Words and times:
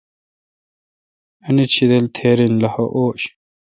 انت 1.47 1.69
شیدل 1.75 2.05
تھیرا 2.15 2.45
ین 2.47 2.53
لخہ 2.61 2.85
اوݭ 2.95 3.19